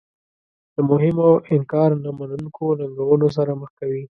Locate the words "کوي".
3.79-4.03